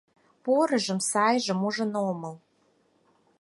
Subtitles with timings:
[0.43, 2.35] Порыжым-сайжым ужын омыл.